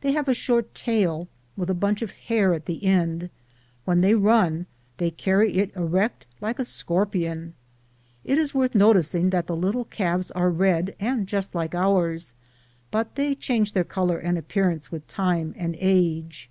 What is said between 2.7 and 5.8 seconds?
end. When they run, they carry it